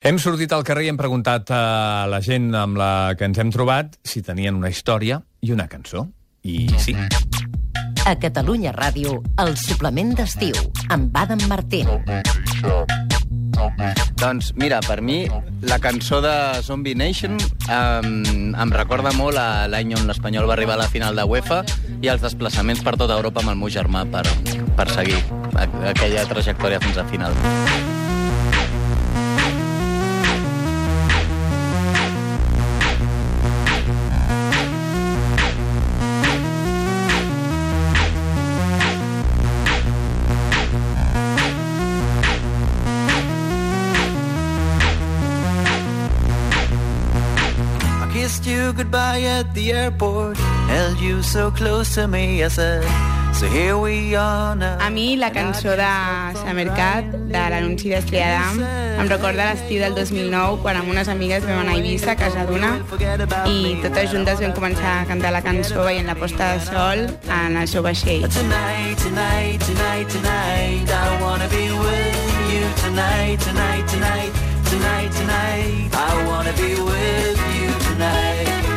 [0.00, 3.50] Hem sortit al carrer i hem preguntat a la gent amb la que ens hem
[3.52, 6.06] trobat si tenien una història i una cançó.
[6.40, 6.94] I sí.
[8.08, 10.56] A Catalunya Ràdio, el suplement d'estiu,
[10.88, 11.92] amb Adam Martín.
[14.24, 15.18] Doncs mira, per mi
[15.68, 16.32] la cançó de
[16.64, 18.10] Zombie Nation um,
[18.56, 21.60] em recorda molt a l'any on l'Espanyol va arribar a la final de UEFA
[22.00, 24.24] i els desplaçaments per tota Europa amb el meu germà per,
[24.80, 25.20] per seguir
[25.60, 27.99] aquella trajectòria fins al final.
[48.50, 50.36] You goodbye at the airport,
[50.68, 52.82] held you so close to me, I said,
[53.32, 54.78] so here we are now.
[54.80, 55.86] A mi la cançó de
[56.42, 58.58] Samercat, de l'anunci d'Estrella d'Am,
[59.00, 62.44] em recorda l'estiu del 2009, quan amb unes amigues vam anar a Eivissa, a casa
[62.48, 62.72] d'una,
[63.46, 67.06] i totes juntes vam començar a cantar la cançó veient la posta de sol
[67.38, 68.26] en el seu vaixell.
[68.34, 72.18] Tonight, tonight, tonight, tonight, I wanna be with
[72.50, 74.32] you tonight, tonight, tonight,
[74.66, 77.59] tonight, tonight, I wanna be with you
[78.00, 78.69] tonight.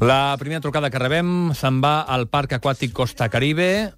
[0.00, 3.92] La primera trucada que rebem se'n va al Parc Aquàtic Costa Caribe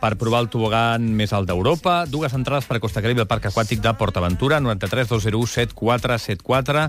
[0.00, 2.04] per provar el tobogan més alt d'Europa.
[2.10, 6.86] Dues entrades per a Costa Caribe al Parc Aquàtic de PortAventura, 93 201 7474,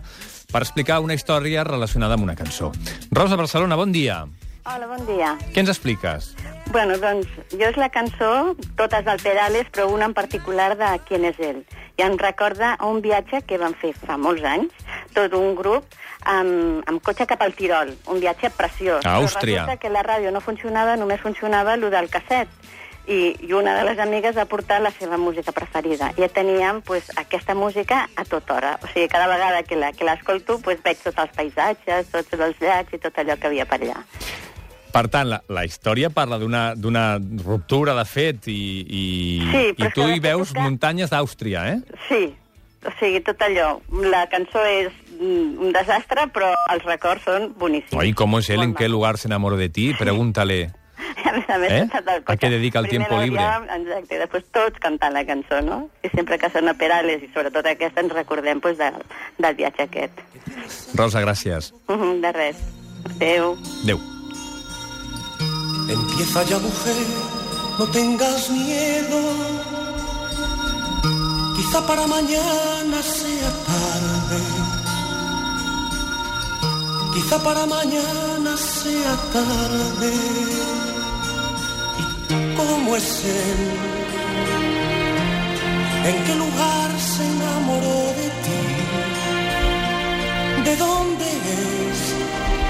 [0.52, 2.72] per explicar una història relacionada amb una cançó.
[3.12, 4.24] Rosa Barcelona, bon dia.
[4.62, 5.36] Hola, bon dia.
[5.54, 6.32] Què ens expliques?
[6.72, 11.26] Bueno, doncs, jo és la cançó, totes del Perales, però una en particular de Quién
[11.28, 11.64] és ell.
[11.98, 14.72] I em recorda un viatge que vam fer fa molts anys,
[15.14, 15.86] tot un grup,
[16.26, 17.94] amb, amb cotxe cap al Tirol.
[18.08, 19.06] Un viatge preciós.
[19.06, 19.66] A Àustria.
[19.68, 22.48] Però que la ràdio no funcionava, només funcionava el del casset.
[23.08, 26.12] I, I una de les amigues va portar la seva música preferida.
[26.22, 28.76] I teníem pues, aquesta música a tota hora.
[28.84, 32.62] O sigui, cada vegada que la- que l'escolto pues, veig tots els paisatges, tots els
[32.62, 34.04] llacs i tot allò que havia per allà.
[34.92, 39.04] Per tant, la, la història parla d'una ruptura de fet i, i,
[39.50, 41.78] Sí, i tu hi que veus aquesta- muntanyes d'Àustria, eh?
[42.10, 42.22] Sí,
[42.86, 43.80] o sigui, tot allò.
[44.14, 47.94] La cançó és un desastre, però els records són boníssims.
[48.02, 48.58] Oye, ¿cómo es él?
[48.58, 48.92] Molt ¿En qué maco.
[48.98, 49.94] lugar se enamoró de ti?
[49.94, 50.72] Pregúntale.
[51.26, 51.88] A més a més, Eh?
[52.26, 53.42] A què dedica el Primer tiempo libre?
[53.42, 55.90] Exacte, i després tots cantant la cançó, no?
[56.04, 58.90] I sempre que sona Perales, i sobretot aquesta, ens recordem pues, de,
[59.38, 60.20] del viatge aquest.
[60.96, 61.72] Rosa, gràcies.
[61.88, 62.58] Mhm, De res.
[63.16, 63.56] Adéu.
[63.84, 64.00] Adéu.
[65.90, 66.96] Empieza ya, mujer,
[67.80, 69.20] no tengas miedo.
[71.56, 74.61] Quizá para mañana sea tarde.
[77.14, 80.14] Quizá para mañana sea tarde.
[82.00, 83.62] ¿Y cómo es él?
[86.10, 88.62] ¿En qué lugar se enamoró de ti?
[90.64, 92.00] ¿De dónde es?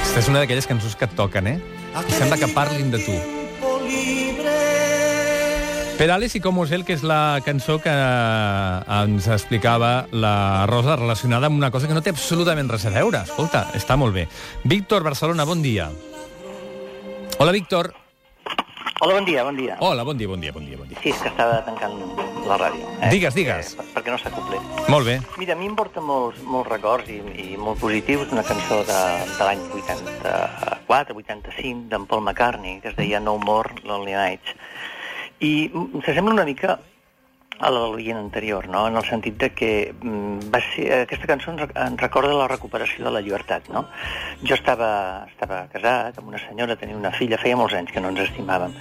[0.01, 1.59] Aquesta és una d'aquelles cançons que et toquen, eh?
[2.17, 3.40] Sembla que parlin de tu.
[6.01, 11.45] Perales i Com és él, que és la cançó que ens explicava la Rosa relacionada
[11.45, 13.21] amb una cosa que no té absolutament res a veure.
[13.21, 14.23] Escolta, està molt bé.
[14.65, 15.91] Víctor, Barcelona, bon dia.
[17.37, 17.91] Hola, Víctor.
[19.03, 19.77] Hola, bon dia, bon dia.
[19.77, 20.97] Hola, bon dia, bon dia, bon dia, bon dia.
[21.03, 21.93] Sí, és que estava tancant
[22.49, 22.89] la ràdio.
[23.13, 23.71] Digues, digues.
[23.77, 24.57] Eh, perquè no s'acople.
[24.89, 25.19] Molt bé.
[25.37, 28.99] Mira, a mi em porta molts, molts records i, i molt positius d'una cançó de,
[29.37, 34.57] de l'any 84, 85, d'en Paul McCartney, que es deia No More Lonely Nights.
[35.41, 35.71] I
[36.05, 36.77] s'assembla una mica
[37.61, 38.87] a la del veient anterior, no?
[38.87, 43.13] en el sentit de que mm, va ser, aquesta cançó ens recorda la recuperació de
[43.13, 43.69] la llibertat.
[43.73, 43.85] No?
[44.41, 44.91] Jo estava,
[45.29, 48.73] estava casat amb una senyora, tenia una filla, feia molts anys que no ens estimàvem,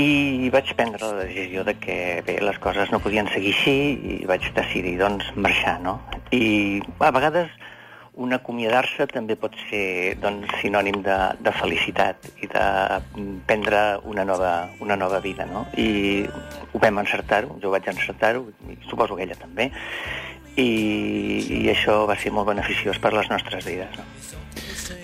[0.00, 3.76] i vaig prendre la decisió de que bé, les coses no podien seguir així
[4.14, 5.76] i vaig decidir doncs, marxar.
[5.84, 5.98] No?
[6.32, 7.52] I a vegades
[8.20, 12.64] un acomiadar-se també pot ser doncs, sinònim de, de felicitat i de
[13.16, 13.80] mm, prendre
[14.10, 14.52] una nova,
[14.84, 15.46] una nova vida.
[15.48, 15.64] No?
[15.80, 16.26] I
[16.72, 18.44] ho vam encertar-ho, jo vaig encertar-ho,
[18.90, 19.70] suposo que ella també,
[20.60, 20.68] i,
[21.62, 23.96] i això va ser molt beneficiós per les nostres vides.
[23.96, 24.04] No?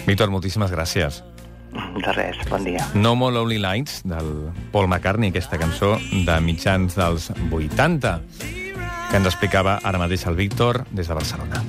[0.06, 1.22] Víctor, moltíssimes gràcies.
[1.76, 2.84] De res, bon dia.
[2.94, 8.19] No More Lonely Nights, del Paul McCartney, aquesta cançó de mitjans dels 80.
[9.06, 11.62] que ens explicava ara mateix el Víctor des de Barcelona.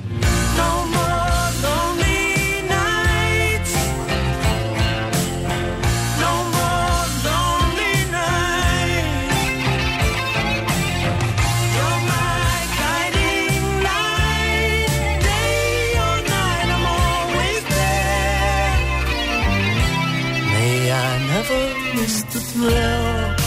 [22.08, 23.38] The thrill.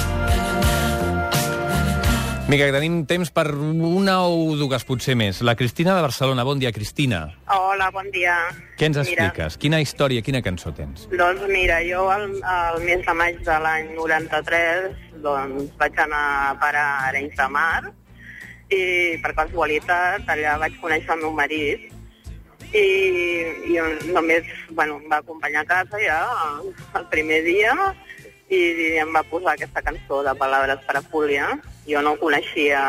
[2.52, 5.38] Mica, que tenim temps per una o dues, potser més.
[5.40, 6.44] La Cristina de Barcelona.
[6.44, 7.22] Bon dia, Cristina.
[7.48, 8.34] Hola, bon dia.
[8.76, 9.56] Què ens Mira, expliques?
[9.62, 11.06] Quina història, quina cançó tens?
[11.16, 16.54] Doncs mira, jo al, al mes de maig de l'any 93 doncs, vaig anar a
[16.60, 17.94] parar a Arenys de Mar
[18.68, 18.84] i
[19.24, 21.88] per casualitat allà vaig conèixer el meu marit
[22.76, 22.86] i,
[23.68, 23.80] i
[24.12, 26.22] només bueno, em va acompanyar a casa ja
[27.00, 27.76] el primer dia
[28.52, 31.48] i em va posar aquesta cançó de Palabras para Julia.
[31.88, 32.82] Jo no coneixia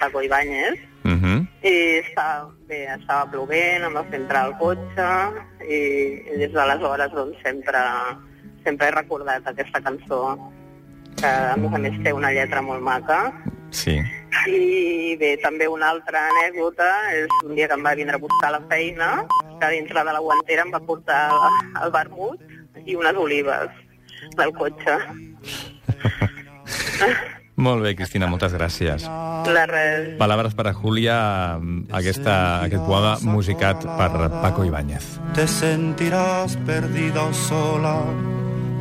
[0.00, 1.38] Paco Ibáñez, Uh -huh.
[1.62, 5.08] i estava, bé, estava plovent, em va fer entrar al cotxe
[5.64, 5.78] i,
[6.34, 7.78] i des d'aleshores doncs, sempre,
[8.64, 10.36] sempre he recordat aquesta cançó
[11.16, 13.32] que a més a més té una lletra molt maca
[13.70, 13.96] Sí.
[14.48, 18.50] i bé, també una altra anècdota és un dia que em va vindre a buscar
[18.50, 19.24] la feina
[19.60, 21.30] que dintre de la guantera em va portar
[21.84, 22.40] el vermut
[22.84, 23.70] i unes olives
[24.36, 24.98] del cotxe
[27.58, 29.02] Molt bé, Cristina, moltes gràcies.
[29.50, 31.58] la res Palabras para Julia,
[31.90, 35.18] aquesta, aquest poema musicat per Paco Ibáñez.
[35.34, 38.04] Te sentirás perdida o sola,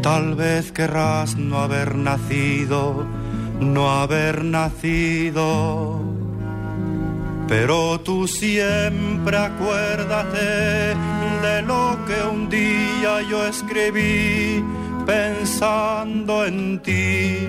[0.04, 3.04] tal vez querrás no haber nacido,
[3.60, 6.00] no haber nacido.
[7.48, 10.94] Pero tú siempre acuérdate
[11.42, 14.64] de lo que un día yo escribí
[15.08, 17.48] pensando en ti,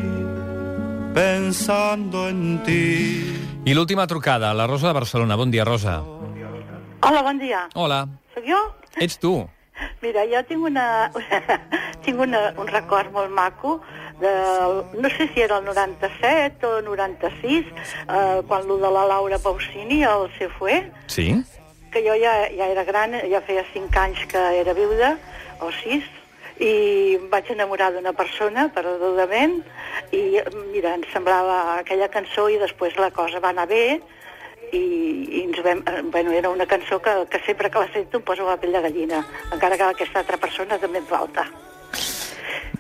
[1.12, 3.34] pensando en ti.
[3.64, 5.34] I l'última trucada, la Rosa de Barcelona.
[5.34, 6.00] Bon dia, Rosa.
[7.02, 7.68] Hola, bon dia.
[7.74, 8.06] Hola.
[8.34, 8.60] Soc jo?
[9.02, 9.32] Ets tu.
[10.02, 11.10] Mira, jo tinc, una,
[12.06, 13.80] tinc una, un record molt maco
[14.22, 14.30] de,
[15.02, 20.04] no sé si era el 97 o 96, eh, quan lo de la Laura Pausini,
[20.04, 21.42] el se fue, Sí?
[21.90, 25.16] que jo ja, ja era gran, ja feia 5 anys que era viuda,
[25.60, 26.04] o 6,
[26.58, 29.60] i em vaig enamorar d'una persona, perdudament,
[30.12, 30.40] i
[30.72, 34.00] mira, em semblava aquella cançó i després la cosa va anar bé,
[34.72, 38.18] i, i ens vam, eh, bueno, era una cançó que, que sempre que la sento
[38.18, 39.22] em posa la pell de gallina,
[39.52, 41.46] encara que aquesta altra persona també em falta.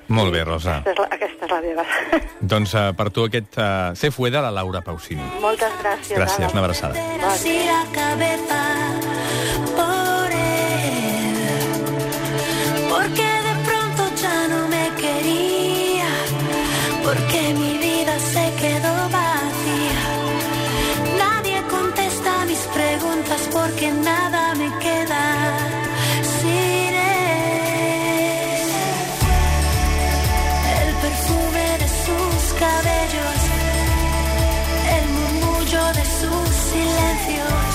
[0.08, 0.78] Molt bé, Rosa.
[0.80, 1.84] Aquesta és la, aquesta és la meva.
[2.54, 5.26] Doncs uh, per tu aquest uh, Se fue de la Laura Pausini.
[5.44, 6.16] Moltes gràcies.
[6.16, 6.94] Gràcies, una abraçada.
[9.76, 9.97] Vale.
[17.08, 20.02] Porque mi vida se quedó vacía.
[21.24, 25.24] Nadie contesta mis preguntas porque nada me queda
[26.36, 28.68] sin él.
[30.82, 33.38] El perfume de sus cabellos,
[34.96, 37.68] el murmullo de sus silencios.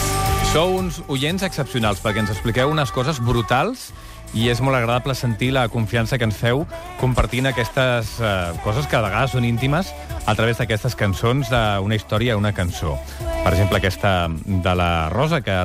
[0.53, 3.89] Sou uns oients excepcionals perquè ens expliqueu unes coses brutals
[4.33, 6.65] i és molt agradable sentir la confiança que ens feu
[6.99, 8.31] compartint aquestes eh,
[8.65, 9.91] coses que a vegades són íntimes
[10.25, 12.97] a través d'aquestes cançons d'una història, una cançó.
[13.43, 15.59] Per exemple, aquesta de la Rosa, que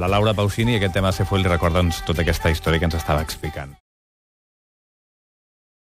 [0.00, 2.98] la Laura Pausini, aquest tema se fue, li recorda doncs, tota aquesta història que ens
[2.98, 3.76] estava explicant.